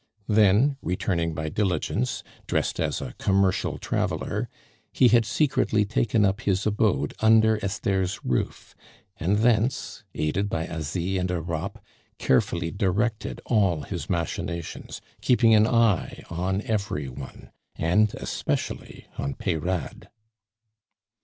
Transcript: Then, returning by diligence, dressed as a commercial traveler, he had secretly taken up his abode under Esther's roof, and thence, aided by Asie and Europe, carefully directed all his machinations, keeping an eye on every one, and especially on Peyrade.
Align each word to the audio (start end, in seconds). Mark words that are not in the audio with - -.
Then, 0.27 0.77
returning 0.81 1.35
by 1.35 1.49
diligence, 1.49 2.23
dressed 2.47 2.79
as 2.79 3.01
a 3.01 3.13
commercial 3.19 3.77
traveler, 3.77 4.49
he 4.91 5.09
had 5.09 5.25
secretly 5.27 5.85
taken 5.85 6.25
up 6.25 6.41
his 6.41 6.65
abode 6.65 7.13
under 7.19 7.63
Esther's 7.63 8.25
roof, 8.25 8.73
and 9.17 9.37
thence, 9.37 10.03
aided 10.15 10.49
by 10.49 10.65
Asie 10.65 11.19
and 11.19 11.29
Europe, 11.29 11.77
carefully 12.17 12.71
directed 12.71 13.41
all 13.45 13.83
his 13.83 14.09
machinations, 14.09 15.01
keeping 15.21 15.53
an 15.53 15.67
eye 15.67 16.23
on 16.31 16.63
every 16.63 17.07
one, 17.07 17.51
and 17.75 18.15
especially 18.15 19.05
on 19.19 19.35
Peyrade. 19.35 20.09